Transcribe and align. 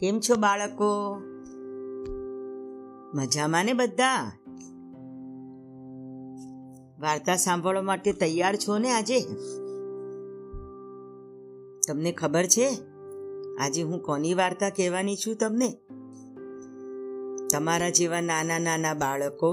કેમ 0.00 0.20
છો 0.20 0.36
બાળકો? 0.36 1.18
મજામાં 3.14 3.64
ને 3.64 3.72
બધા? 3.72 4.32
વાર્તા 7.00 7.36
સાંભળવા 7.36 7.82
માટે 7.82 8.12
તૈયાર 8.12 8.56
છો 8.56 8.78
ને 8.78 8.92
આજે? 8.92 9.20
તમને 11.88 12.12
ખબર 12.12 12.44
છે? 12.44 12.68
આજે 13.60 13.82
હું 13.82 14.02
કોની 14.02 14.34
વાર્તા 14.34 14.70
કહેવાની 14.70 15.16
છું 15.16 15.36
તમને? 15.36 15.78
તમારા 17.52 17.88
જેવા 17.88 18.20
નાના 18.20 18.58
નાના 18.58 18.94
બાળકો 18.94 19.52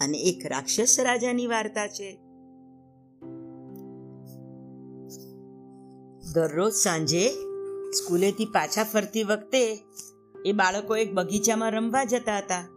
અને 0.00 0.18
એક 0.18 0.46
રાક્ષસ 0.46 1.00
રાજાની 1.00 1.46
વાર્તા 1.46 1.86
છે. 1.86 2.20
દરરોજ 6.34 6.72
સાંજે 6.72 7.30
સ્કૂલેથી 7.94 8.44
પાછા 8.44 8.84
ફરતી 8.84 9.24
વખતે 9.24 9.84
એ 10.44 10.52
બાળકો 10.52 10.96
એક 10.96 11.14
બગીચામાં 11.14 11.70
રમવા 11.70 12.04
જતા 12.04 12.38
હતા. 12.38 12.68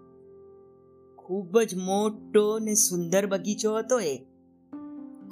ખૂબ 1.18 1.62
જ 1.62 1.76
મોટો 1.76 2.60
ને 2.60 2.74
સુંદર 2.74 3.26
બગીચો 3.26 3.78
હતો 3.78 4.00
એ. 4.00 4.18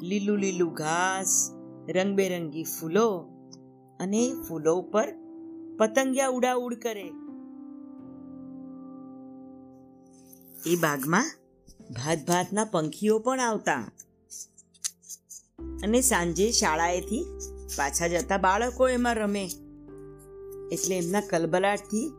લીલું 0.01 0.37
લીલું 0.37 0.73
ઘાસ, 0.73 1.51
રંગબેરંગી 1.89 2.63
ફૂલો 2.63 3.19
અને 3.99 4.31
ફૂલો 4.47 4.75
ઉપર 4.75 5.07
પતંગિયા 5.77 6.27
ઉડાઉડ 6.27 6.73
કરે. 6.73 7.11
એ 10.67 10.75
બાગમાં 10.75 11.31
ભાત 11.93 12.27
ભાતના 12.27 12.65
પંખીઓ 12.65 13.19
પણ 13.19 13.39
આવતા. 13.39 13.91
અને 15.83 16.01
સાંજે 16.01 16.51
શાળાએથી 16.51 17.25
પાછા 17.77 18.07
જતા 18.07 18.37
બાળકો 18.37 18.87
એમાં 18.87 19.15
રમે. 19.15 19.49
એટલે 20.71 20.97
એમના 20.97 21.21
કલબલાટથી 21.21 22.13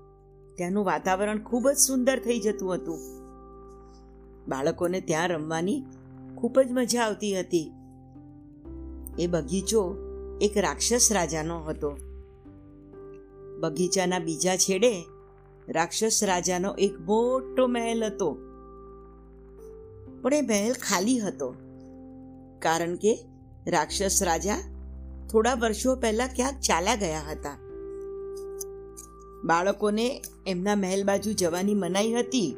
ત્યાંનું 0.55 0.85
વાતાવરણ 0.85 1.39
ખૂબ 1.39 1.71
જ 1.71 1.77
સુંદર 1.77 2.19
થઈ 2.19 2.41
જતું 2.41 2.75
હતું. 2.75 2.99
બાળકોને 4.49 5.01
ત્યાં 5.01 5.29
રમવાની 5.29 5.85
ખૂબ 6.37 6.61
જ 6.61 6.69
મજા 6.71 7.03
આવતી 7.03 7.41
હતી. 7.41 7.73
એ 9.19 9.27
બગીચો 9.27 9.97
એક 10.41 10.59
રાક્ષસ 10.59 11.09
રાજાનો 11.13 11.65
હતો. 11.65 11.97
બગીચાના 13.61 14.19
બીજા 14.19 14.57
છેડે 14.57 15.05
રાક્ષસ 15.69 16.25
રાજાનો 16.25 16.75
એક 16.75 17.01
મોટો 17.01 17.67
મહેલ 17.67 18.05
હતો. 18.05 18.39
પણ 20.23 20.35
એ 20.35 20.41
મહેલ 20.41 20.73
ખાલી 20.73 21.19
હતો. 21.19 21.55
કારણ 22.59 22.95
કે 22.95 23.25
રાક્ષસ 23.67 24.23
રાજા 24.23 24.57
થોડા 25.33 25.55
વર્ષો 25.55 25.97
પહેલા 25.97 26.27
ક્યાંક 26.27 26.61
ચાલ્યા 26.61 26.95
ગયા 26.95 27.23
હતા. 27.31 27.66
બાળકોને 29.47 30.23
એમના 30.47 30.77
મહેલ 30.77 31.05
બાજુ 31.05 31.33
જવાની 31.33 31.75
મનાઈ 31.75 32.13
હતી. 32.13 32.57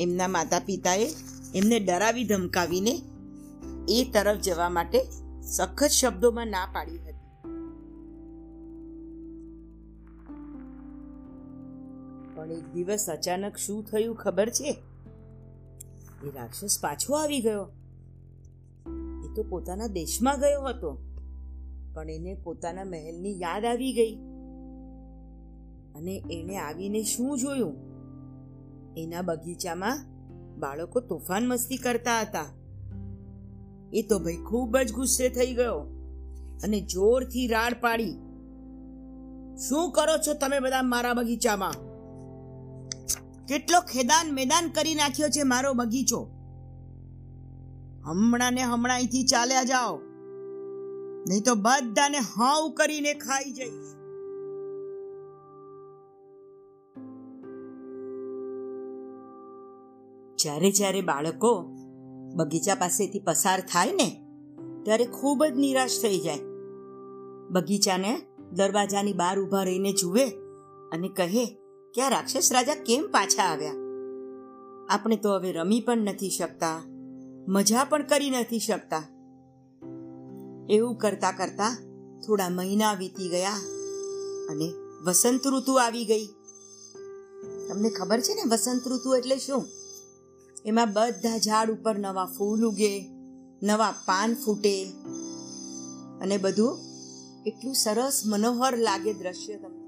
એમના 0.00 0.28
માતા 0.28 0.58
પિતાએ 0.58 1.06
એમને 1.54 1.80
ડરાવી 1.80 2.24
ધમકાવીને 2.24 3.02
એ 3.88 4.10
તરફ 4.14 4.36
જવા 4.36 4.68
માટે 4.68 5.04
સખત 5.42 5.86
શબ્દોમાં 5.86 6.46
ના 6.46 6.66
પાડી 6.72 6.98
હતી. 6.98 7.16
પણ 12.34 12.52
એક 12.52 12.72
દિવસ 12.74 13.10
અચાનક 13.10 13.56
શું 13.56 13.84
થયું 13.84 14.16
ખબર 14.16 14.48
છે? 14.48 14.76
એ 16.24 16.30
રાક્ષસ 16.34 16.78
પાછો 16.80 17.14
આવી 17.14 17.40
ગયો. 17.40 17.68
એ 19.24 19.34
તો 19.34 19.42
પોતાના 19.48 19.86
દેશમાં 19.86 20.40
ગયો 20.40 20.62
હતો. 20.62 20.98
પણ 21.96 22.10
એને 22.10 22.34
પોતાના 22.34 22.84
મહેલની 22.84 23.40
યાદ 23.40 23.64
આવી 23.64 23.92
ગઈ. 23.92 24.14
અને 25.94 26.22
એને 26.30 26.56
આવીને 26.56 27.02
શું 27.02 27.38
જોયું? 27.38 27.74
એના 28.96 29.22
બગીચામાં 29.22 30.04
બાળકો 30.58 31.00
તોફાન 31.00 31.48
મસ્તી 31.48 31.76
કરતા 31.76 32.20
હતા. 32.20 32.44
એ 33.92 34.02
તો 34.02 34.18
ભાઈ 34.18 34.36
ખૂબ 34.36 34.78
જ 34.78 34.92
ગુસ્સે 34.92 35.28
થઈ 35.28 35.54
ગયો 35.54 35.78
અને 36.62 36.80
જોરથી 36.80 37.46
રાડ 37.46 37.74
પાડી. 37.80 38.12
શું 39.68 39.92
કરો 39.92 40.16
છો 40.18 40.34
તમે 40.34 40.60
બધા 40.60 40.82
મારા 40.82 41.12
બગીચામાં? 41.12 41.72
કેટલો 43.46 43.80
ખેદાન 43.80 44.34
મેદાન 44.34 44.68
કરી 44.68 44.94
નાખ્યો 44.94 45.28
છે 45.28 45.42
મારો 45.42 45.72
બગીચો? 45.72 46.20
હમણાં 48.04 48.52
ને 48.52 48.62
હમણાં 48.62 48.96
અહીંથી 48.96 49.24
ચાલ્યા 49.24 49.62
જાઓ. 49.62 50.00
નહીં 51.28 51.42
તો 51.42 51.54
બધાને 51.54 52.18
હાવ 52.18 52.70
કરીને 52.70 53.14
ખાઈ 53.14 53.52
જઈશ. 53.52 53.96
જ્યારે 60.38 60.70
જ્યારે 60.70 61.00
બાળકો 61.00 61.62
બગીચા 62.34 62.74
પાસેથી 62.74 63.20
પસાર 63.20 63.60
થાય 63.60 63.92
ને, 63.92 64.24
ત્યારે 64.84 65.04
ખૂબ 65.04 65.44
જ 65.44 65.56
નિરાશ 65.56 66.02
થઈ 66.02 66.18
જાય. 66.18 66.38
બગીચાને 67.50 68.20
દરવાજાની 68.52 69.12
બહાર 69.12 69.40
ઊભા 69.40 69.62
રહીને 69.62 69.92
જુએ 69.92 70.28
અને 70.92 71.08
કહે 71.08 71.46
કે 71.94 72.02
આ 72.02 72.08
રાક્ષસ 72.08 72.52
રાજા 72.52 72.74
કેમ 72.74 73.08
પાછા 73.10 73.42
આવ્યા? 73.42 73.72
આપણે 74.88 75.16
તો 75.16 75.34
હવે 75.34 75.52
રમી 75.52 75.80
પણ 75.80 75.98
નથી 75.98 76.30
શકતા, 76.30 76.82
મજા 77.48 77.84
પણ 77.84 78.02
કરી 78.02 78.30
નથી 78.30 78.58
શકતા. 78.58 79.15
એવું 80.70 80.96
કરતા 80.96 81.32
કરતા 81.32 81.78
થોડા 82.26 82.48
મહિના 82.48 82.94
વીતી 82.94 83.28
ગયા 83.28 83.52
અને 84.50 84.72
વસંત 85.06 85.46
ઋતુ 85.46 85.74
આવી 85.74 86.04
ગઈ. 86.04 86.26
તમને 87.68 87.90
ખબર 87.90 88.20
છે 88.20 88.34
ને 88.34 88.42
વસંત 88.50 88.88
ઋતુ 88.88 89.14
એટલે 89.14 89.36
શું? 89.36 89.66
એમાં 90.66 90.92
બધા 90.92 91.38
ઝાડ 91.38 91.70
ઉપર 91.70 91.98
નવા 91.98 92.24
ફૂલ 92.24 92.64
ઉગે, 92.64 93.08
નવા 93.62 93.90
પાન 93.90 94.34
ફૂટે 94.34 94.84
અને 96.20 96.36
બધું 96.36 96.78
એટલું 97.46 97.74
સરસ 97.74 98.22
મનોહર 98.26 98.76
લાગે 98.76 99.12
દ્રશ્ય 99.12 99.56
તમને. 99.56 99.86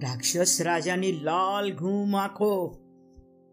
રાક્ષસ 0.00 0.60
રાજાની 0.60 1.12
લાલ 1.12 1.76
ઘૂમ 1.76 2.16
આંખો 2.16 2.76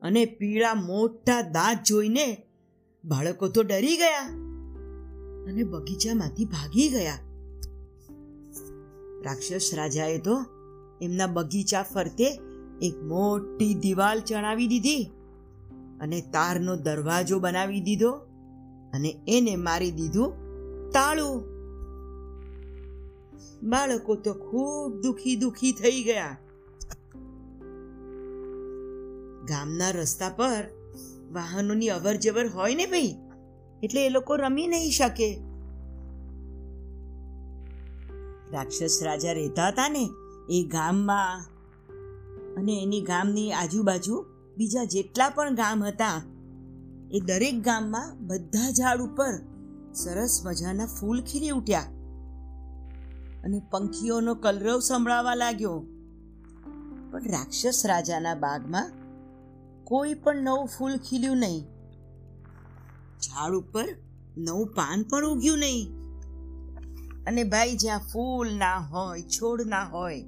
અને 0.01 0.25
પીળા 0.25 0.73
મોટા 0.73 1.41
દાંત 1.41 1.83
જોઈને 1.85 2.47
બાળકો 3.05 3.47
તો 3.47 3.61
ડરી 3.61 3.97
ગયા. 3.97 4.44
અને 5.47 5.63
બગીચામાંથી 5.63 6.45
ભાગી 6.45 6.89
ગયા. 6.89 7.19
રાક્ષસ 9.25 9.71
રાજાએ 9.73 10.17
તો 10.17 10.45
એમના 11.01 11.27
બગીચા 11.27 11.83
ફરતે 11.83 12.39
એક 12.81 13.03
મોટી 13.03 13.73
દિવાલ 13.73 14.19
ચણાવી 14.19 14.67
દીધી 14.67 15.11
અને 16.01 16.21
તારનો 16.21 16.75
દરવાજો 16.75 17.39
બનાવી 17.39 17.81
દીધો 17.81 18.11
અને 18.93 19.19
એને 19.27 19.55
મારી 19.55 19.91
દીધું 19.91 20.33
તાળું. 20.91 21.55
બાળકો 23.63 24.15
તો 24.15 24.33
ખૂબ 24.33 25.01
દુખી 25.01 25.35
દુખી 25.35 25.71
થઈ 25.71 26.03
ગયા. 26.03 26.37
ગામના 29.45 29.89
રસ્તા 29.89 30.29
પર 30.29 30.63
વાહનોની 31.31 31.89
અવર 31.89 32.15
જવર 32.15 32.47
હોય 32.47 32.75
ને 32.75 32.85
ભાઈ? 32.85 33.15
એટલે 33.83 34.05
એ 34.05 34.09
લોકો 34.09 34.35
રમી 34.35 34.67
નહીં 34.67 34.91
શકે. 34.91 35.39
રાક્ષસ 38.51 38.99
રાજા 39.03 39.31
રહેતા 39.31 39.67
હતા 39.67 39.89
ને, 39.89 40.09
એ 40.49 40.63
ગામમાં 40.63 41.45
અને 42.55 42.83
એની 42.83 43.01
ગામની 43.01 43.51
આજુબાજુ 43.51 44.25
બીજા 44.57 44.83
જેટલા 44.83 45.29
પણ 45.29 45.55
ગામ 45.55 45.83
હતા, 45.83 46.21
એ 47.11 47.19
દરેક 47.19 47.61
ગામમાં 47.61 48.27
બધા 48.27 48.71
ઝાડ 48.71 49.01
ઉપર 49.01 49.33
સરસ 49.93 50.41
મજાના 50.45 50.85
ફૂલ 50.85 51.21
ખીલી 51.21 51.49
ઉઠ્યા. 51.49 51.81
અને 53.43 53.61
પંખીઓનો 53.71 54.35
કલરવ 54.35 54.79
સંભળાવા 54.79 55.35
લાગ્યો. 55.35 55.79
પણ 57.11 57.23
રાક્ષસ 57.23 57.85
રાજાના 57.85 58.35
બાગમાં 58.35 58.91
કોઈ 59.83 60.13
પણ 60.13 60.35
નવું 60.35 60.67
ફૂલ 60.67 60.97
ખીલ્યું 60.97 61.37
નહીં. 61.37 61.74
ઝાડ 63.25 63.53
ઉપર 63.53 63.85
નવું 64.37 64.67
પાન 64.67 65.03
પણ 65.03 65.25
ઉગ્યું 65.25 65.59
નહીં. 65.59 65.87
અને 67.27 67.43
ભાઈ, 67.43 67.77
જ્યાં 67.77 67.99
ફૂલ 67.99 68.53
ના 68.53 68.77
હોય, 68.77 69.21
છોડ 69.21 69.61
ના 69.61 69.83
હોય, 69.83 70.25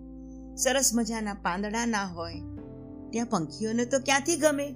સરસ 0.55 0.91
મજાના 0.93 1.33
પાંદડા 1.33 1.85
ના 1.85 2.05
હોય, 2.05 2.41
ત્યાં 3.09 3.25
પંખીઓને 3.25 3.85
તો 3.85 3.99
ક્યાંથી 3.99 4.35
ગમે? 4.35 4.75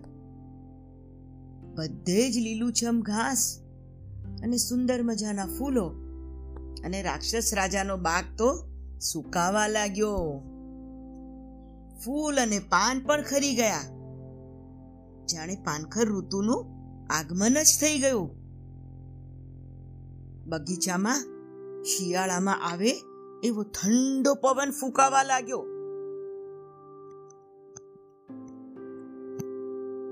બધે 1.75 2.31
જ 2.31 2.37
લીલુંછમ 2.37 3.01
ઘાસ 3.01 3.59
અને 4.43 4.57
સુંદર 4.57 5.03
મજાના 5.03 5.45
ફૂલો. 5.45 5.91
અને 6.83 7.01
રાક્ષસ 7.01 7.51
રાજાનો 7.53 7.97
બાગ 7.97 8.25
તો 8.37 8.69
સુકાવા 8.99 9.67
લાગ્યો. 9.67 10.15
ફૂલ 12.05 12.35
અને 12.35 12.59
પાન 12.59 12.99
પણ 12.99 13.21
ખરી 13.21 13.55
ગયા. 13.55 13.81
જાણે 15.25 15.55
પાનખર 15.55 16.05
ઋતુનું 16.05 16.80
આગમન 17.11 17.53
જ 17.53 17.81
થઈ 17.81 17.99
ગયું. 17.99 18.29
બગીચામાં 20.49 21.15
શિયાળામાં 21.83 22.73
આવે 22.73 22.89
એવો 23.43 23.63
ઠંડો 23.63 24.35
પવન 24.35 24.71
ફૂંકાવા 24.71 25.23
લાગ્યો. 25.23 25.65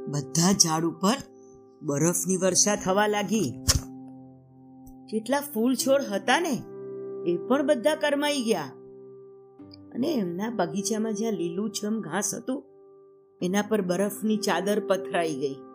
બધા 0.07 0.51
ઝાડ 0.51 0.86
ઉપર 0.86 1.16
બરફની 1.81 2.38
વર્ષા 2.38 2.75
થવા 2.75 3.07
લાગી. 3.07 3.63
જેટલા 5.06 5.42
ફૂલ 5.42 5.75
છોડ 5.75 6.02
હતા 6.02 6.40
ને, 6.40 6.63
એ 7.31 7.38
પણ 7.38 7.68
બધા 7.68 7.95
કરમાઈ 7.95 8.42
ગયા. 8.42 8.63
અને 9.95 10.13
એમના 10.13 10.50
બગીચામાં 10.50 11.13
જ્યાં 11.13 11.34
લીલુંછમ 11.34 12.00
ઘાસ 12.00 12.36
હતું, 12.36 12.63
એના 13.42 13.62
પર 13.62 13.81
બરફની 13.81 14.38
ચાદર 14.38 14.88
પથરાઈ 14.88 15.36
ગઈ. 15.36 15.69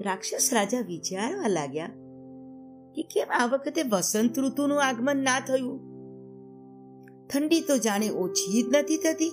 રાક્ષસ 0.00 0.50
રાજા 0.52 0.80
વિચારવા 0.80 1.48
લાગ્યા 1.48 1.86
કે 2.94 3.02
કેમ 3.02 3.32
આ 3.32 3.46
વખતે 3.46 3.82
વસંત 3.82 4.38
ઋતુનું 4.38 4.84
આગમન 4.84 5.16
ના 5.16 5.40
થયું? 5.40 5.80
ઠંડી 7.26 7.60
તો 7.60 7.78
જાણે 7.78 8.08
ઓછી 8.08 8.62
જ 8.62 8.76
નથી 8.76 8.96
થતી. 8.96 9.32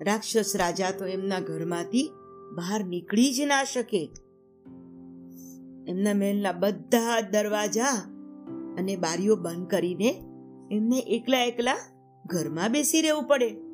રાક્ષસ 0.00 0.56
રાજા 0.56 0.90
તો 0.90 1.06
એમના 1.06 1.40
ઘરમાંથી 1.40 2.10
બહાર 2.54 2.84
નીકળી 2.84 3.34
જ 3.34 3.40
ના 3.40 3.64
શકે. 3.64 4.12
એમના 5.88 6.14
મહેલના 6.14 6.52
બધા 6.52 7.20
દરવાજા 7.20 7.90
અને 8.78 8.96
બારીઓ 8.96 9.36
બંધ 9.36 9.70
કરીને 9.70 10.10
એમને 10.72 10.98
એકલા 10.98 11.44
એકલા 11.44 11.76
ઘરમાં 12.26 12.72
બેસી 12.72 13.00
રહેવું 13.00 13.24
પડે. 13.24 13.69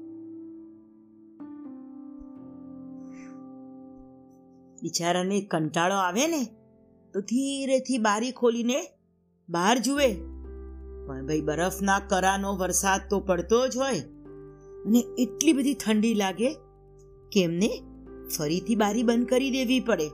બિચારાને 4.82 5.40
કંટાળો 5.40 5.94
આવે 5.94 6.26
ને, 6.26 6.44
તો 7.12 7.20
ધીરેથી 7.20 7.98
બારી 7.98 8.32
ખોલીને 8.32 8.88
બહાર 9.48 9.78
જુએ. 9.78 10.14
પણ 11.06 11.26
ભાઈ 11.26 11.40
બરફના 11.40 11.98
કરાનો 11.98 12.56
વરસાદ 12.56 13.00
તો 13.10 13.20
પડતો 13.20 13.68
જ 13.68 13.76
હોય 13.76 14.00
અને 14.86 14.98
એટલી 15.18 15.52
બધી 15.52 15.74
ઠંડી 15.74 16.14
લાગે 16.14 16.52
કે 17.32 17.42
એમને 17.42 17.82
ફરીથી 18.38 18.76
બારી 18.76 19.02
બંધ 19.02 19.28
કરી 19.28 19.50
દેવી 19.50 19.80
પડે. 19.80 20.04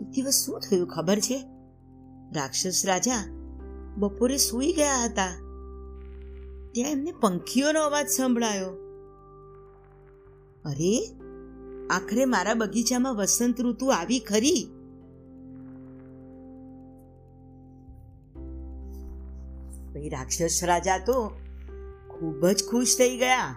એક 0.00 0.10
દિવસ 0.10 0.44
શું 0.46 0.60
થયું 0.60 0.88
ખબર 0.88 1.18
છે? 1.18 1.44
રાક્ષસ 2.32 2.82
રાજા 2.86 3.36
બપોરે 3.96 4.36
સૂઈ 4.36 4.72
ગયા 4.72 4.96
હતા. 5.04 5.40
ત્યાં 6.72 6.90
એમને 6.90 7.12
પંખીઓનો 7.20 7.80
અવાજ 7.80 8.06
સંભળાયો. 8.06 8.66
અરે 10.64 11.08
આખરે 11.90 12.24
મારા 12.24 12.54
બગીચામાં 12.54 13.14
વસંત 13.14 13.60
ઋતુ 13.60 13.86
આવી 13.86 14.18
ખરી? 14.18 14.68
ભાઈ, 19.94 20.08
રાક્ષસ 20.08 20.64
રાજા 20.64 20.98
તો 20.98 21.28
ખૂબ 22.08 22.46
જ 22.46 22.64
ખુશ 22.70 22.98
થઈ 22.98 23.16
ગયા. 23.16 23.54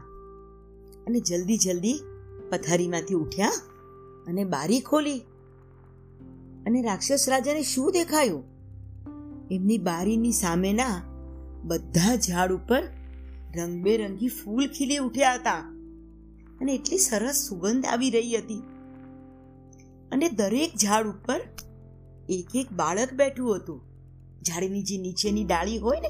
અને 1.08 1.20
જલ્દી 1.20 1.58
જલ્દી 1.58 2.02
પથારીમાંથી 2.50 3.14
ઉઠ્યા 3.14 3.52
અને 4.28 4.46
બારી 4.46 4.80
ખોલી. 4.80 5.20
અને 6.66 6.82
રાક્ષસ 6.82 7.26
રાજાને 7.30 7.62
શું 7.62 7.92
દેખાયું? 7.92 8.44
એમની 9.52 9.78
બારીની 9.78 10.32
સામેના 10.32 11.02
બધા 11.64 12.16
ઝાડ 12.16 12.52
ઉપર 12.52 12.84
રંગબેરંગી 13.56 14.28
ફૂલ 14.28 14.68
ખીલી 14.68 14.98
ઉઠ્યા 14.98 15.34
હતા. 15.34 15.79
અને 16.62 16.74
એટલી 16.74 16.98
સરસ 16.98 17.36
સુગંધ 17.50 17.86
આવી 17.86 18.10
રહી 18.10 18.38
હતી. 18.38 18.60
અને 20.12 20.30
દરેક 20.30 20.72
ઝાડ 20.78 21.08
ઉપર 21.08 21.42
એક 22.30 22.56
એક 22.56 22.72
બાળક 22.72 23.14
બેઠું 23.14 23.56
હતું. 23.56 23.82
ઝાડની 24.42 24.84
જે 24.84 24.98
નીચેની 24.98 25.44
ડાળી 25.44 25.78
હોય 25.78 26.00
ને, 26.00 26.10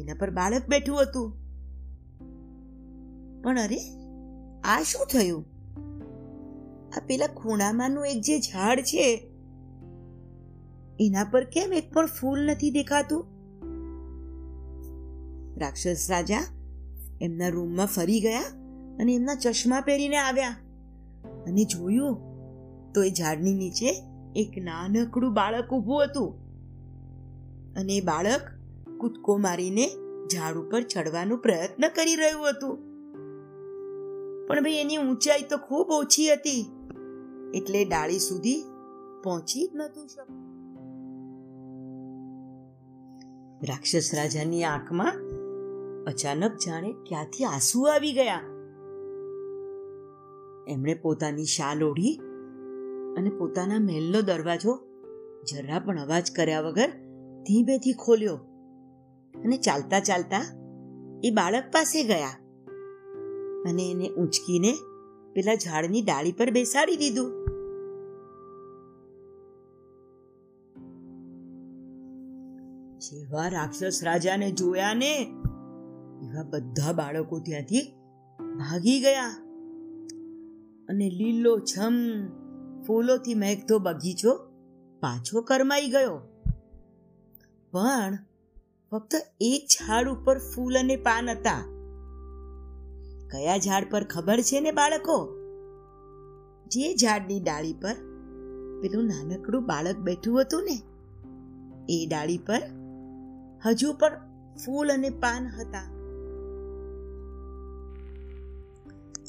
એના 0.00 0.14
પર 0.14 0.30
બાળક 0.30 0.68
બેઠું 0.68 1.02
હતું. 1.02 1.30
પણ 3.42 3.58
અરે, 3.58 3.78
આ 4.64 4.82
શું 4.82 5.06
થયું? 5.06 5.44
આ 6.96 7.00
પેલા 7.06 7.26
ખૂણામાંનું 7.26 8.06
એક 8.06 8.20
જે 8.20 8.38
ઝાડ 8.38 8.80
છે, 8.80 9.28
એના 11.00 11.24
પર 11.24 11.44
કેમ 11.44 11.72
એક 11.72 11.92
પણ 11.92 12.06
ફૂલ 12.06 12.40
નથી 12.40 12.70
દેખાતું? 12.70 13.24
રાક્ષસ 15.60 16.06
રાજા 16.10 16.44
એમના 17.20 17.48
રૂમમાં 17.48 17.86
ફરી 17.86 18.20
ગયા 18.20 18.61
અને 19.00 19.14
એમના 19.14 19.34
ચશ્મા 19.34 19.80
પહેરીને 19.80 20.16
આવ્યા. 20.16 20.56
અને 21.46 21.64
જોયું 21.64 22.14
તો 22.92 23.02
એ 23.02 23.10
ઝાડની 23.10 23.54
નીચે 23.54 24.04
એક 24.36 24.58
નાનકડું 24.58 25.34
બાળક 25.34 25.70
ઊભું 25.70 26.04
હતું. 26.04 26.34
અને 27.74 27.96
એ 27.96 28.00
બાળક 28.00 28.40
કૂદકો 29.00 29.36
મારીને 29.36 29.88
ઝાડ 30.32 30.56
ઉપર 30.56 30.82
ચડવાનો 30.82 31.36
પ્રયત્ન 31.36 31.88
કરી 31.88 32.16
રહ્યું 32.16 32.48
હતું. 32.48 32.76
પણ 34.48 34.60
ભાઈ, 34.60 34.72
એની 34.72 34.96
ઊંચાઈ 34.96 35.42
તો 35.42 35.56
ખૂબ 35.56 35.86
ઓછી 35.90 36.32
હતી. 36.32 36.72
એટલે 37.54 37.84
ડાળી 37.84 38.18
સુધી 38.18 38.64
પહોંચી 39.24 39.66
જ 39.66 39.70
નતું 39.74 40.08
શકતું 40.08 40.42
રાક્ષસ 43.68 44.10
રાજાની 44.14 44.64
આંખમાં 44.64 45.12
અચાનક 46.04 46.52
જાણે 46.52 46.92
ક્યાંથી 46.92 47.44
આંસુ 47.44 47.82
આવી 47.82 48.12
ગયા. 48.12 48.40
એમણે 50.68 50.94
પોતાની 50.94 51.44
શાલ 51.44 51.84
ઓઢી 51.84 52.20
અને 53.18 53.30
પોતાના 53.30 53.78
મહેલનો 53.78 54.20
દરવાજો 54.20 54.74
જરા 55.52 55.78
પણ 55.78 55.98
અવાજ 55.98 56.32
કર્યા 56.36 56.60
વગર 56.60 56.88
ધીમેથી 57.42 57.92
ખોલ્યો 57.92 58.36
અને 59.44 59.56
ચાલતા 59.56 60.00
ચાલતા 60.00 60.42
એ 61.24 61.30
બાળક 61.30 61.64
પાસે 61.72 62.04
ગયા 62.04 62.38
અને 63.68 63.90
એને 63.90 64.08
ઊંચકીને 64.08 64.72
પેલા 65.32 65.54
ઝાડની 65.54 66.02
ડાળી 66.02 66.32
પર 66.32 66.50
બેસાડી 66.50 66.96
દીધું. 66.96 67.42
જેવા 72.98 73.48
રાક્ષસ 73.48 74.00
રાજાને 74.04 74.50
જોયા 74.50 74.94
ને 74.94 75.12
એવા 76.22 76.42
બધા 76.42 76.92
બાળકો 76.92 77.38
ત્યાંથી 77.38 77.94
ભાગી 78.58 79.00
ગયા. 79.00 79.41
અને 80.92 81.08
લીલો 81.10 81.58
છમ 81.58 81.96
ફૂલોથી 82.86 83.34
મહેકતો 83.34 83.78
બગીચો 83.78 84.32
પાછો 85.00 85.42
કરમાઈ 85.42 85.88
ગયો. 85.88 86.16
પણ 87.72 88.18
ફક્ત 88.90 89.14
એક 89.40 89.62
ઝાડ 89.72 90.08
ઉપર 90.08 90.38
ફૂલ 90.38 90.78
અને 90.78 90.96
પાન 90.96 91.30
હતા. 91.30 91.62
કયા 93.30 93.56
ઝાડ 93.58 93.86
પર 93.90 94.04
ખબર 94.04 94.40
છે 94.40 94.60
ને 94.60 94.70
બાળકો? 94.70 95.16
જે 96.66 96.94
ઝાડની 96.94 97.40
ડાળી 97.40 97.72
પર 97.72 97.96
પેલું 98.82 99.04
નાનકડું 99.04 99.66
બાળક 99.66 99.98
બેઠું 99.98 100.40
હતું 100.40 100.62
ને, 100.64 100.76
એ 101.88 102.06
ડાળી 102.10 102.38
પર 102.38 102.62
હજુ 103.66 103.92
પણ 103.92 104.20
ફૂલ 104.64 104.92
અને 104.92 105.10
પાન 105.10 105.48
હતા. 105.48 105.91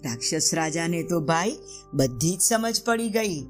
રાક્ષસ 0.06 0.54
રાજાને 0.54 1.04
તો 1.04 1.20
ભાઈ 1.20 1.58
બધી 1.94 2.36
જ 2.36 2.42
સમજ 2.42 2.84
પડી 2.86 3.10
ગઈ. 3.10 3.42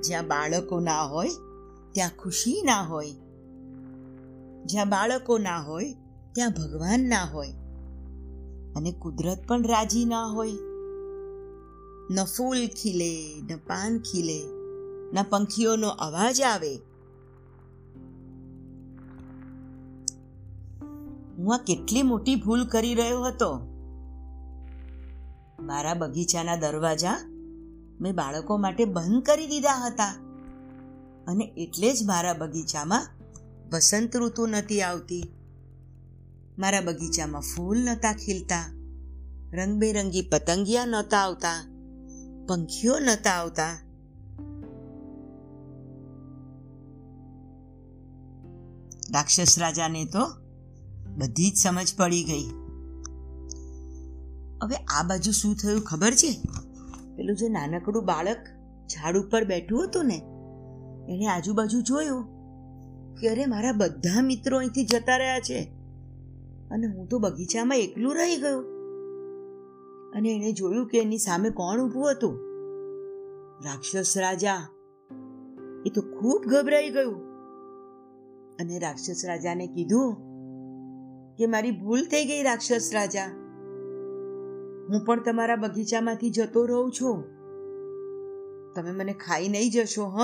જ્યાં 0.00 0.28
બાળકો 0.28 0.80
ના 0.80 1.02
હોય, 1.02 1.28
ત્યાં 1.92 2.10
ખુશી 2.18 2.62
ના 2.62 2.82
હોય. 2.82 3.10
જ્યાં 4.64 4.88
બાળકો 4.88 5.38
ના 5.38 5.58
હોય, 5.58 5.96
ત્યાં 6.32 6.50
ભગવાન 6.50 7.00
ના 7.00 7.24
હોય. 7.24 7.48
અને 8.76 8.92
કુદરત 8.92 9.38
પણ 9.48 9.62
રાજી 9.62 10.04
ના 10.04 10.24
હોય. 10.24 10.52
ન 12.10 12.24
ફૂલ 12.24 12.66
ખીલે, 12.66 13.40
ન 13.54 13.56
પાન 13.56 13.98
ખીલે, 13.98 14.42
ન 15.12 15.22
પંખીઓનો 15.30 15.88
અવાજ 15.88 16.42
આવે. 16.42 16.76
હું 21.38 21.54
આ 21.54 21.58
કેટલી 21.58 22.02
મોટી 22.02 22.34
ભૂલ 22.34 22.66
કરી 22.66 22.94
રહ્યો 22.94 23.22
હતો. 23.22 23.75
મારા 25.60 25.94
બગીચાના 25.94 26.56
દરવાજા 26.56 27.18
મેં 28.00 28.14
બાળકો 28.14 28.56
માટે 28.56 28.84
બંધ 28.84 29.24
કરી 29.24 29.46
દીધા 29.46 29.72
હતા. 29.72 30.12
અને 31.26 31.44
એટલે 31.44 31.92
જ 31.92 32.06
મારા 32.06 32.32
બગીચામાં 32.32 33.08
વસંત 33.72 34.16
ઋતુ 34.16 34.46
નથી 34.46 34.82
આવતી. 34.82 35.24
મારા 36.58 36.80
બગીચામાં 36.80 37.40
ફૂલ 37.40 37.84
નહોતા 37.84 38.12
ખીલતા. 38.12 38.72
રંગબેરંગી 39.52 40.28
પતંગિયા 40.32 40.86
નહોતા 40.86 41.18
આવતા. 41.18 41.66
પંખીઓ 42.48 42.98
નહોતા 42.98 43.30
આવતા. 43.30 43.78
રાક્ષસ 49.12 49.58
રાજાને 49.58 50.04
તો 50.04 50.18
બધી 51.16 51.50
જ 51.50 51.56
સમજ 51.56 51.96
પડી 51.96 52.24
ગઈ. 52.24 52.65
હવે 54.62 54.76
આ 54.76 55.02
બાજુ 55.02 55.32
શું 55.32 55.54
થયું 55.54 55.80
ખબર 55.80 56.10
છે? 56.10 56.40
પેલું 57.16 57.36
જે 57.36 57.48
નાનકડું 57.48 58.04
બાળક 58.04 58.36
ઝાડ 58.88 59.16
ઉપર 59.16 59.44
બેઠું 59.44 59.84
હતું 59.84 60.04
ને 60.04 60.16
એને 61.12 61.26
આજુબાજુ 61.26 61.80
જોયું 61.80 62.36
કે 63.14 63.28
અરે 63.28 63.46
મારા 63.46 63.72
બધા 63.72 64.22
મિત્રો 64.22 64.58
અહીંથી 64.58 64.84
જતા 64.84 65.16
રહ્યા 65.16 65.40
છે 65.40 65.72
અને 66.70 66.86
હું 66.86 67.08
તો 67.08 67.18
બગીચામાં 67.18 67.76
એકલું 67.76 68.14
રહી 68.14 68.36
ગયો. 68.36 68.60
અને 70.12 70.28
એણે 70.28 70.52
જોયું 70.52 70.88
કે 70.88 70.98
એની 70.98 71.18
સામે 71.18 71.50
કોણ 71.50 71.80
ઊભું 71.80 72.10
હતું? 72.10 72.38
રાક્ષસ 73.64 74.18
રાજા. 74.18 74.68
એ 75.86 75.90
તો 75.90 76.00
ખૂબ 76.00 76.42
ગભરાઈ 76.44 76.90
ગયું. 76.90 77.14
અને 78.56 78.78
રાક્ષસ 78.78 79.22
રાજાને 79.26 79.66
કીધું 79.66 80.14
કે 81.36 81.46
મારી 81.46 81.70
ભૂલ 81.70 82.04
થઈ 82.04 82.24
ગઈ, 82.24 82.42
રાક્ષસ 82.42 82.90
રાજા. 82.94 83.45
હું 84.88 85.04
પણ 85.04 85.22
તમારા 85.22 85.56
બગીચામાંથી 85.56 86.30
જતો 86.30 86.64
રહું 86.64 86.92
છું. 86.92 87.22
તમે 88.74 88.90
મને 88.90 89.12
ખાઈ 89.12 89.48
નહીં 89.48 89.70
જશો, 89.70 90.04
હ? 90.04 90.18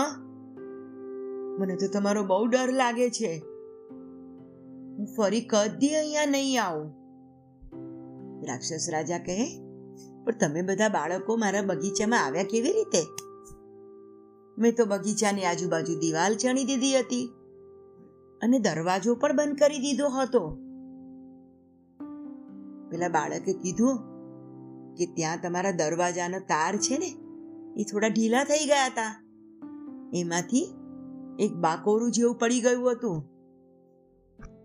મને 1.61 1.77
તો 1.77 1.87
તમારો 1.93 2.23
બહુ 2.23 2.47
ડર 2.47 2.73
લાગે 2.73 3.11
છે. 3.11 3.43
હું 4.99 5.07
ફરી 5.17 5.41
કદી 5.41 5.95
અહીંયા 5.95 6.27
નહીં 6.27 6.63
આવું. 6.65 6.95
રાક્ષસ 8.49 8.89
રાજા 8.93 9.19
કહે, 9.19 9.61
પણ 10.25 10.33
તમે 10.41 10.63
બધા 10.63 10.89
બાળકો 10.89 11.37
મારા 11.37 11.63
બગીચામાં 11.63 12.25
આવ્યા 12.25 12.43
કેવી 12.43 12.73
રીતે? 12.73 13.07
મેં 14.59 14.75
તો 14.77 14.85
બગીચાની 14.85 15.45
આજુબાજુ 15.45 15.99
દિવાલ 15.99 16.35
ચણી 16.35 16.65
દીધી 16.65 16.99
હતી 16.99 17.31
અને 18.43 18.59
દરવાજો 18.59 19.15
પણ 19.15 19.37
બંધ 19.37 19.59
કરી 19.59 19.79
દીધો 19.79 20.09
હતો. 20.09 20.59
પેલા 22.91 23.09
બાળકે 23.09 23.53
કીધું 23.53 24.12
કે 24.97 25.07
ત્યાં 25.07 25.39
તમારા 25.43 25.71
દરવાજાનો 25.71 26.39
તાર 26.39 26.77
છે 26.77 26.99
ને, 26.99 27.17
એ 27.81 27.85
થોડા 27.85 28.09
ઢીલા 28.09 28.45
થઈ 28.45 28.67
ગયા 28.67 28.87
હતા 28.87 29.25
એમાંથી 30.15 30.75
એક 31.39 31.53
બાકોરું 31.53 32.11
જેવું 32.11 32.39
પડી 32.39 32.61
ગયું 32.61 32.93
હતું. 32.93 33.23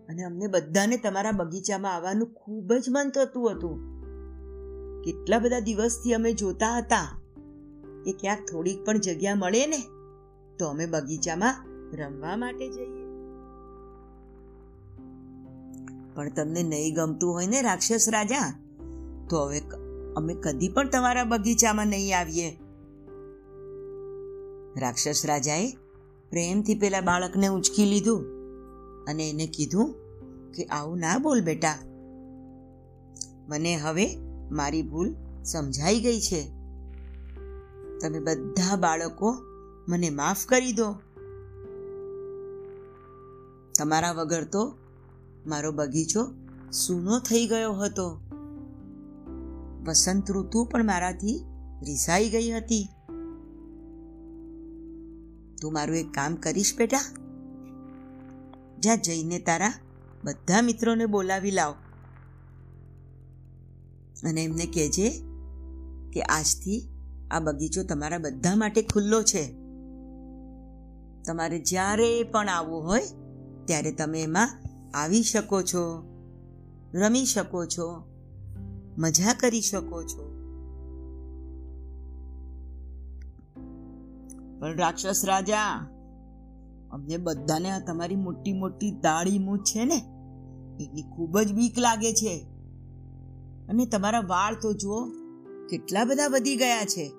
અને 0.08 0.22
અમને 0.22 0.46
બધાને 0.46 0.96
તમારા 0.96 1.32
બગીચામાં 1.32 1.94
આવવાનું 1.94 2.32
ખૂબ 2.32 2.72
જ 2.72 2.84
મન 2.90 3.10
થતું 3.10 3.50
હતું. 3.50 4.02
કેટલા 5.02 5.38
બધા 5.38 5.60
દિવસથી 5.60 6.14
અમે 6.14 6.32
જોતા 6.32 6.78
હતા 6.78 7.20
કે 8.04 8.12
ક્યાંક 8.12 8.38
થોડીક 8.52 8.84
પણ 8.84 8.98
જગ્યા 8.98 9.34
મળે 9.34 9.66
ને, 9.66 9.82
તો 10.58 10.66
અમે 10.66 10.86
બગીચામાં 10.86 11.54
રમવા 11.96 12.36
માટે 12.36 12.68
જઈએ. 12.68 13.08
પણ 16.14 16.28
તમને 16.28 16.62
નહીં 16.62 16.94
ગમતું 16.94 17.32
હોય 17.32 17.46
ને 17.46 17.62
રાક્ષસ 17.62 18.06
રાજા, 18.12 18.60
તો 19.30 19.36
હવે 19.44 19.60
અમે 20.16 20.34
કદી 20.34 20.68
પણ 20.68 20.88
તમારા 20.88 21.24
બગીચામાં 21.24 21.86
નહીં 21.86 22.18
આવીએ. 22.18 22.56
રાક્ષસ 24.80 25.26
રાજાએ 25.26 25.70
પ્રેમથી 26.30 26.74
પેલા 26.74 27.00
બાળકને 27.00 27.46
ઉંચકી 27.46 27.84
લીધું 27.84 28.20
અને 29.04 29.30
એને 29.30 29.46
કીધું 29.46 29.94
કે, 30.52 30.64
આવું 30.64 30.98
ના 30.98 31.18
બોલ 31.18 31.40
બેટા. 31.40 31.74
મને 33.48 33.76
હવે 33.76 34.06
મારી 34.50 34.82
ભૂલ 34.82 35.14
સમજાઈ 35.44 36.00
ગઈ 36.00 36.20
છે. 36.20 36.42
તમે 38.00 38.18
બધા 38.20 38.76
બાળકો 38.76 39.36
મને 39.88 40.10
માફ 40.10 40.46
કરી 40.46 40.72
દો. 40.72 40.92
તમારા 43.78 44.12
વગર 44.12 44.44
તો 44.44 44.74
મારો 45.46 45.72
બગીચો 45.72 46.32
સૂનો 46.72 47.18
થઈ 47.18 47.46
ગયો 47.46 47.72
હતો. 47.72 48.20
વસંત 49.86 50.30
ઋતુ 50.30 50.64
પણ 50.64 50.84
મારાથી 50.84 51.44
રિસાઈ 51.82 52.28
ગઈ 52.28 52.50
હતી. 52.50 52.88
તું 55.62 55.72
મારું 55.72 55.96
એક 55.96 56.10
કામ 56.10 56.34
કરીશ 56.34 56.74
બેટા. 56.78 57.00
જ્યાં 58.78 59.00
જઈને 59.00 59.38
તારા 59.38 59.72
બધા 60.24 60.62
મિત્રોને 60.62 61.06
બોલાવી 61.06 61.50
લાવ. 61.50 61.72
અને 64.24 64.44
એમને 64.44 64.66
કહેજે 64.66 65.10
કે 66.12 66.22
આજથી 66.22 66.88
આ 67.30 67.40
બગીચો 67.40 67.82
તમારા 67.82 68.18
બધા 68.18 68.56
માટે 68.56 68.82
ખુલ્લો 68.82 69.22
છે. 69.22 69.46
તમારે 71.24 71.58
જ્યારે 71.58 72.22
પણ 72.22 72.48
આવવું 72.48 72.84
હોય 72.84 73.02
ત્યારે 73.64 73.92
તમે 73.92 74.22
એમાં 74.22 74.50
આવી 74.94 75.22
શકો 75.22 75.62
છો, 75.62 76.02
રમી 76.94 77.24
શકો 77.24 77.66
છો. 77.66 78.17
મજા 78.98 79.34
કરી 79.40 79.60
શકો 79.60 80.02
છો. 80.02 80.38
પણ 84.60 84.76
રાક્ષસ 84.76 85.24
રાજા, 85.24 85.86
અમને 86.90 87.16
બધાને 87.16 87.70
આ 87.70 87.78
તમારી 87.78 88.16
મોટી 88.16 88.52
મોટી 88.52 88.90
દાઢી 88.90 89.38
મૂછ 89.38 89.58
છે 89.58 89.84
ને, 89.84 89.96
એની 90.84 91.02
ખૂબ 91.02 91.40
જ 91.40 91.52
બીક 91.52 91.78
લાગે 91.78 92.12
છે. 92.12 92.46
અને 93.68 93.86
તમારા 93.86 94.20
વાળ 94.20 94.54
તો 94.54 94.72
જુઓ, 94.72 95.04
કેટલા 95.70 96.04
બધા 96.04 96.26
વધી 96.26 96.56
ગયા 96.56 96.84
છે. 96.84 97.12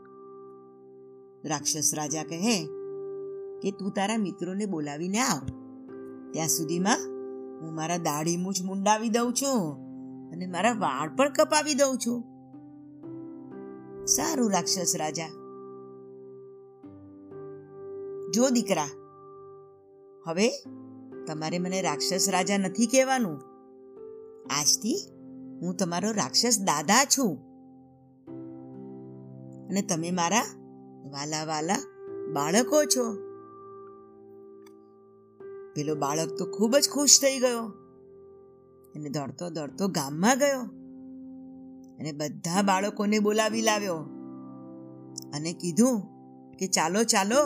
રાક્ષસ 1.45 1.91
રાજા 1.95 2.23
કહે 2.23 2.67
કે 3.61 3.71
તું 3.71 3.91
તારા 3.91 4.17
મિત્રોને 4.17 4.65
બોલાવીને 4.65 5.19
આવ. 5.19 5.39
ત્યાં 6.31 6.47
સુધીમાં 6.47 6.97
હું 7.61 7.75
મારા 7.75 7.97
દાઢી 7.97 8.37
મૂછ 8.37 8.65
મુંડાવી 8.65 9.09
દઉં 9.09 9.33
છું. 9.33 9.88
અને 10.31 10.47
મારા 10.47 10.71
વાળ 10.71 11.15
પણ 11.15 11.33
કપાવી 11.33 11.73
દઉં 11.73 11.97
છું. 11.97 12.21
સારું 14.05 14.51
રાક્ષસ 14.51 14.95
રાજા. 14.99 15.27
જો 18.33 18.49
દીકરા, 18.49 18.87
હવે 20.25 20.49
તમારે 21.27 21.59
મને 21.59 21.81
રાક્ષસ 21.81 22.29
રાજા 22.29 22.57
નથી 22.57 22.85
કહેવાનું. 22.85 23.41
આજથી 24.59 24.95
હું 25.61 25.75
તમારો 25.75 26.11
રાક્ષસ 26.11 26.59
દાદા 26.61 27.05
છું. 27.05 27.49
અને 29.67 29.81
તમે 29.81 30.11
મારા 30.11 30.41
વાલા 31.11 31.43
વાલા 31.43 31.75
બાળકો 32.33 32.85
છો. 32.85 33.29
પેલો 35.75 35.95
બાળક 35.95 36.29
તો 36.39 36.45
ખૂબ 36.45 36.77
જ 36.77 36.89
ખુશ 36.89 37.19
થઈ 37.21 37.39
ગયો. 37.39 37.88
અને 38.95 39.09
દોડતો 39.09 39.49
દોડતો 39.49 39.87
ગામમાં 39.87 40.39
ગયો. 40.39 40.61
અને 41.99 42.11
બધા 42.11 42.61
બાળકોને 42.61 43.19
બોલાવી 43.19 43.61
લાવ્યો. 43.61 43.95
અને 45.33 45.53
કીધું 45.53 46.01
કે 46.57 46.67
ચાલો 46.67 47.03
ચાલો, 47.03 47.45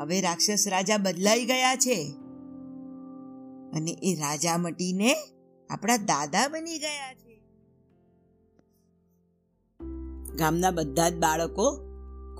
હવે 0.00 0.20
રાક્ષસ 0.20 0.64
રાજા 0.68 0.96
બદલાઈ 0.96 1.44
ગયા 1.44 1.76
છે. 1.76 2.14
અને 3.72 3.90
એ 4.02 4.14
રાજા 4.14 4.56
મટીને 4.56 5.14
આપણા 5.70 5.96
દાદા 5.96 6.48
બની 6.48 6.78
ગયા 6.78 7.14
છે. 7.14 7.42
ગામના 10.36 10.70
બધા 10.70 11.08
જ 11.08 11.16
બાળકો 11.16 11.80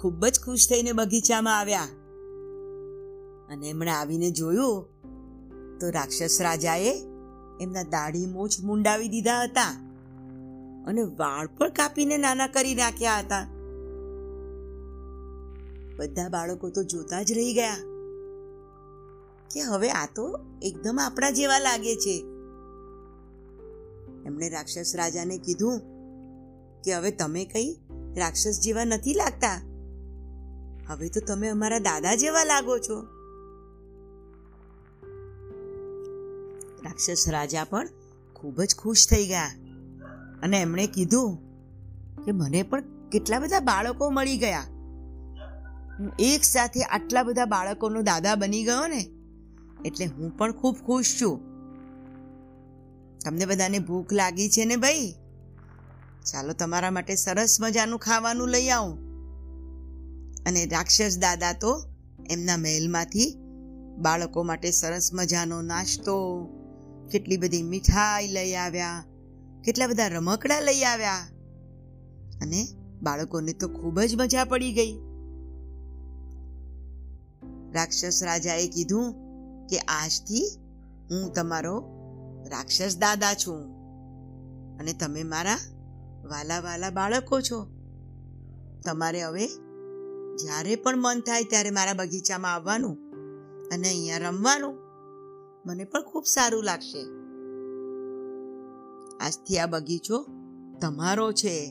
ખૂબ 0.00 0.26
જ 0.26 0.40
ખુશ 0.44 0.68
થઈને 0.70 0.92
બગીચામાં 0.92 1.58
આવ્યા. 1.58 1.82
અને 3.48 3.68
એમણે 3.68 3.90
આવીને 3.90 4.30
જોયું 4.30 4.82
તો 5.78 5.90
રાક્ષસ 5.90 6.38
રાજાએ 6.40 7.15
એમના 7.60 7.82
દાઢી 7.82 8.26
મોજ 8.26 8.60
મુંડાવી 8.64 9.08
દીધા 9.08 9.42
હતા. 9.42 9.86
અને 10.86 11.02
વાળ 11.02 11.46
પણ 11.46 11.68
કાપીને 11.68 12.16
નાના 12.16 12.46
કરી 12.46 12.74
નાખ્યા 12.74 13.18
હતા. 13.18 13.46
બધા 15.96 16.28
બાળકો 16.28 16.70
તો 16.70 16.82
જોતા 16.82 17.22
જ 17.22 17.32
રહી 17.32 17.54
ગયા 17.54 17.76
કે 19.54 19.60
હવે 19.60 19.90
આ 19.90 20.06
તો 20.06 20.38
એકદમ 20.62 21.00
આપણા 21.02 21.30
જેવા 21.30 21.58
લાગે 21.58 21.94
છે. 21.96 22.24
એમણે 24.26 24.48
રાક્ષસ 24.48 24.92
રાજાને 24.96 25.38
કીધું 25.38 25.80
કે 26.84 26.94
હવે 26.94 27.10
તમે 27.10 27.44
કઈ 27.44 27.76
રાક્ષસ 28.16 28.60
જેવા 28.62 28.84
નથી 28.84 29.14
લાગતા. 29.14 29.62
હવે 30.86 31.08
તો 31.08 31.20
તમે 31.20 31.48
અમારા 31.48 31.78
દાદા 31.78 32.14
જેવા 32.14 32.44
લાગો 32.44 32.78
છો. 32.78 33.15
રાક્ષસ 36.86 37.28
રાજા 37.28 37.64
પણ 37.64 37.88
ખૂબ 38.34 38.62
જ 38.62 38.76
ખુશ 38.78 39.08
થઈ 39.10 39.26
ગયા. 39.26 39.50
અને 40.42 40.60
એમણે 40.60 40.86
કીધું 40.86 41.36
કે 42.24 42.32
મને 42.32 42.62
પણ 42.62 43.08
કેટલા 43.08 43.38
બધા 43.38 43.60
બાળકો 43.60 44.10
મળી 44.10 44.38
ગયા. 44.38 44.64
હું 46.00 46.12
એક 46.18 46.44
સાથે 46.44 46.82
આટલા 46.82 47.22
બધા 47.22 47.44
બાળકોનો 47.44 48.02
દાદા 48.02 48.34
બની 48.34 48.64
ગયો 48.64 48.86
ને, 48.86 49.10
એટલે 49.84 50.06
હું 50.06 50.36
પણ 50.36 50.52
ખૂબ 50.52 50.76
ખુશ 50.86 51.20
છું. 51.22 51.40
તમને 53.24 53.46
બધાને 53.46 53.78
ભૂખ 53.78 54.12
લાગી 54.12 54.48
છે 54.48 54.64
ને 54.64 54.76
ભાઈ? 54.76 55.14
ચાલો 56.32 56.52
તમારા 56.52 56.90
માટે 56.90 57.14
સરસ 57.14 57.56
મજાનું 57.60 57.98
ખાવાનું 57.98 58.48
લઈ 58.48 58.68
આવું. 58.68 58.94
અને 60.46 60.66
રાક્ષસ 60.66 61.18
દાદા 61.18 61.52
તો 61.52 61.72
એમના 62.30 62.56
મહેલમાંથી 62.56 63.38
બાળકો 63.98 64.42
માટે 64.42 64.70
સરસ 64.70 65.10
મજાનો 65.12 65.62
નાસ્તો 65.62 66.16
કેટલી 67.10 67.36
બધી 67.36 67.62
મીઠાઈ 67.62 68.26
લઈ 68.26 68.54
આવ્યા, 68.54 69.04
કેટલા 69.64 69.86
બધા 69.86 70.08
રમકડા 70.08 70.60
લઈ 70.60 70.82
આવ્યા. 70.82 71.28
અને 72.40 72.68
બાળકોને 73.02 73.52
તો 73.52 73.68
ખૂબ 73.68 74.00
જ 74.00 74.16
મજા 74.16 74.44
પડી 74.44 74.72
ગઈ. 74.72 74.92
રાક્ષસ 77.72 78.22
રાજાએ 78.22 78.68
કીધું 78.68 79.14
કે 79.66 79.78
આજથી 79.78 80.44
હું 81.10 81.32
તમારો 81.32 81.84
રાક્ષસ 82.50 82.98
દાદા 82.98 83.34
છું 83.34 83.60
અને 84.78 84.92
તમે 84.92 85.22
મારા 85.22 85.58
વાલા 86.24 86.60
વાલા 86.60 86.90
બાળકો 86.90 87.40
છો. 87.40 87.66
તમારે 88.84 89.22
હવે 89.22 89.46
જ્યારે 90.36 90.76
પણ 90.76 90.96
મન 90.96 91.20
થાય 91.20 91.44
ત્યારે 91.44 91.70
મારા 91.70 91.92
બગીચામાં 91.92 92.54
આવવાનું 92.54 92.96
અને 93.72 93.88
અહીંયા 93.88 94.18
રમવાનું. 94.18 94.85
મને 95.66 95.84
પણ 95.84 96.02
ખૂબ 96.02 96.24
સારું 96.24 96.64
લાગશે. 96.64 97.02
આજથી 99.26 99.58
આ 99.58 99.66
બગીચો 99.66 100.26
તમારો 100.80 101.32
છે. 101.32 101.66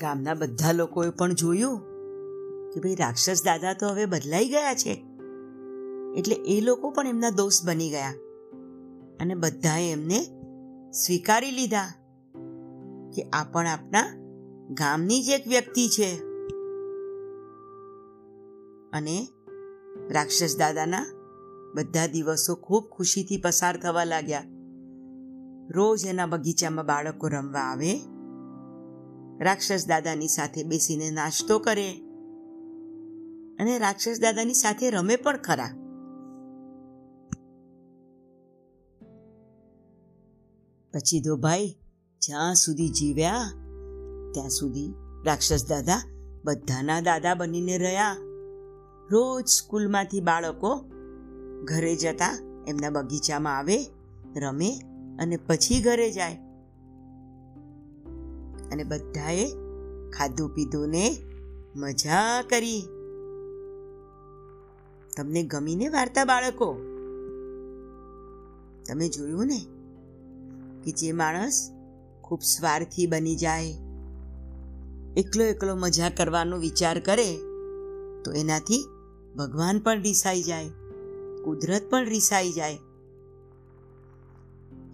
ગામના 0.00 0.34
બધા 0.34 0.72
લોકોએ 0.72 1.10
પણ 1.10 1.32
જોયું 1.32 1.78
કે 2.70 2.80
ભાઈ 2.80 2.94
રાક્ષસ 2.94 3.44
દાદા 3.44 3.74
તો 3.74 3.86
હવે 3.86 4.06
બદલાઈ 4.06 4.48
ગયા 4.48 4.74
છે. 4.74 5.04
એટલે 6.16 6.34
એ 6.34 6.60
લોકો 6.60 6.90
પણ 6.90 7.06
એમના 7.06 7.30
દોસ્ત 7.30 7.66
બની 7.66 7.90
ગયા 7.90 8.14
અને 9.20 9.34
બધાએ 9.34 9.92
એમને 9.92 10.20
સ્વીકારી 10.90 11.50
લીધા 11.50 11.94
કે 13.14 13.22
આ 13.22 13.44
પણ 13.52 13.66
આપણા 13.66 14.02
ગામની 14.70 15.22
જ 15.22 15.28
એક 15.28 15.48
વ્યક્તિ 15.48 15.88
છે. 15.88 16.27
અને 18.92 19.28
રાક્ષસ 20.10 20.56
દાદાના 20.58 21.06
બધા 21.74 22.06
દિવસો 22.06 22.54
ખૂબ 22.54 22.84
ખુશીથી 22.92 23.40
પસાર 23.44 23.80
થવા 23.80 24.04
લાગ્યા. 24.04 24.44
રોજ 25.70 26.06
એના 26.06 26.26
બગીચામાં 26.26 26.86
બાળકો 26.86 27.28
રમવા 27.28 27.60
આવે, 27.60 27.92
રાક્ષસ 29.44 29.86
દાદાની 29.88 30.28
સાથે 30.28 30.62
બેસીને 30.62 31.10
નાસ્તો 31.10 31.58
કરે 31.58 31.90
અને 33.60 33.78
રાક્ષસ 33.78 34.20
દાદાની 34.20 34.54
સાથે 34.54 34.90
રમે 34.90 35.16
પણ 35.16 35.36
ખરા. 35.36 35.70
પછી 40.94 41.20
તો 41.20 41.36
ભાઈ, 41.36 41.78
જ્યાં 42.22 42.54
સુધી 42.54 42.88
જીવ્યા, 42.88 43.52
ત્યાં 44.34 44.48
સુધી 44.48 44.94
રાક્ષસ 45.26 45.66
દાદા 45.68 46.00
બધાના 46.44 47.00
દાદા 47.00 47.34
બનીને 47.34 47.78
રહ્યા. 47.78 48.16
રોજ 49.10 49.46
સ્કૂલમાંથી 49.46 50.20
બાળકો 50.20 50.84
ઘરે 51.64 51.96
જતા 51.96 52.38
એમના 52.68 52.90
બગીચામાં 52.90 53.58
આવે, 53.58 53.78
રમે 54.36 54.70
અને 55.18 55.36
પછી 55.36 55.82
ઘરે 55.82 56.12
જાય. 56.12 56.34
અને 58.72 58.84
બધાએ 58.84 59.48
ખાધું 60.10 60.54
પીધું 60.54 60.88
ને 60.88 61.16
મજા 61.76 62.42
કરી. 62.42 62.82
તમને 65.16 65.42
ગમીને 65.42 65.88
વાર્તા 65.88 66.24
બાળકો? 66.24 66.74
તમે 68.88 69.08
જોયું 69.08 69.46
ને 69.46 69.60
કે 70.84 70.92
જે 70.92 71.12
માણસ 71.12 71.70
ખૂબ 72.22 72.40
સ્વાર્થી 72.40 73.06
બની 73.06 73.36
જાય, 73.36 73.74
એકલો 75.16 75.44
એકલો 75.44 75.76
મજા 75.76 76.10
કરવાનો 76.10 76.58
વિચાર 76.58 77.00
કરે, 77.00 77.36
તો 78.24 78.32
એનાથી 78.32 78.86
ભગવાન 79.36 79.78
પણ 79.78 80.02
રિસાઈ 80.02 80.42
જાય, 80.42 80.68
કુદરત 81.44 81.90
પણ 81.90 82.04
રિસાઈ 82.04 82.52
જાય. 82.52 82.78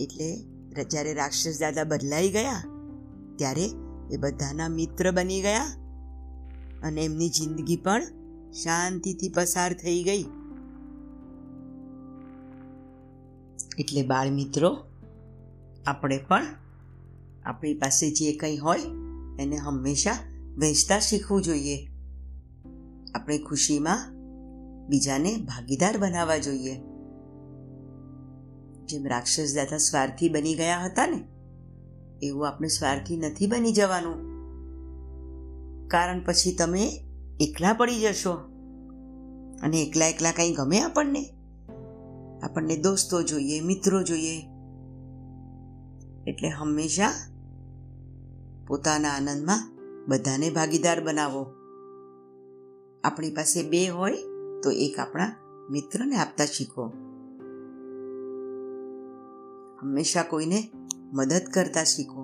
એટલે 0.00 0.29
જ્યારે 0.85 1.14
રાક્ષસ 1.14 1.61
દાદા 1.61 1.85
બદલાઈ 1.85 2.31
ગયા, 2.31 2.62
ત્યારે 3.37 3.67
એ 4.11 4.17
બધાના 4.17 4.69
મિત્ર 4.69 5.11
બની 5.11 5.41
ગયા 5.41 5.67
અને 6.83 7.05
એમની 7.05 7.29
જિંદગી 7.29 7.77
પણ 7.77 8.03
શાંતિથી 8.53 9.29
પસાર 9.29 9.73
થઈ 9.73 10.03
ગઈ. 10.03 10.25
એટલે 13.79 14.03
બાળ 14.03 14.31
મિત્રો 14.31 14.70
આપણે 15.87 16.18
પણ 16.18 16.47
આપણી 17.44 17.75
પાસે 17.75 18.11
જે 18.11 18.33
કંઈ 18.33 18.57
હોય, 18.57 18.81
એને 19.38 19.57
હંમેશા 19.57 20.18
વહેંચતા 20.59 20.99
શીખવું 20.99 21.42
જોઈએ. 21.42 21.79
આપણે 23.14 23.38
ખુશીમાં 23.38 24.13
બીજાને 24.88 25.37
ભાગીદાર 25.37 25.99
બનાવવા 25.99 26.38
જોઈએ. 26.38 26.75
જેમ 28.85 29.07
રાક્ષસ 29.07 29.53
દાદા 29.57 29.77
સ્વાર્થી 29.77 30.29
બની 30.29 30.55
ગયા 30.55 30.81
હતા 30.85 31.07
ને, 31.07 31.29
એવું 32.27 32.49
આપણે 32.49 32.68
સ્વાર્થી 32.68 33.16
નથી 33.16 33.47
બની 33.47 33.73
જવાનું. 33.73 34.35
કારણ 35.88 36.25
પછી 36.25 36.57
તમે 36.57 37.05
એકલા 37.40 37.73
પડી 37.73 38.01
જશો 38.01 38.33
અને 39.62 39.83
એકલા 39.83 40.07
એકલા 40.07 40.33
કંઈ 40.33 40.55
ગમે 40.55 40.81
આપણને. 40.81 41.31
આપણને 42.42 42.77
દોસ્તો 42.77 43.23
જોઈએ, 43.23 43.61
મિત્રો 43.61 44.03
જોઈએ. 44.03 44.40
એટલે 46.27 46.49
હંમેશા 46.49 47.12
પોતાના 48.66 49.09
આનંદમાં 49.09 49.75
બધાને 50.09 50.51
ભાગીદાર 50.51 51.05
બનાવો. 51.05 51.47
આપણી 53.05 53.31
પાસે 53.31 53.70
બે 53.70 53.88
હોય 53.88 54.16
તો 54.64 54.70
એક 54.70 54.98
આપણા 54.98 55.37
મિત્રને 55.70 56.16
આપતા 56.16 56.44
શીખો. 56.44 56.87
હંમેશા 59.83 60.22
કોઈને 60.22 60.70
મદદ 61.12 61.42
કરતા 61.55 61.85
શીખો. 61.85 62.23